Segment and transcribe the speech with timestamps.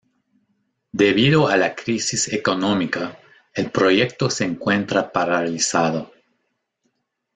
[0.91, 3.19] Debido a la crisis económica,
[3.53, 6.11] el proyecto se encuentra paralizado.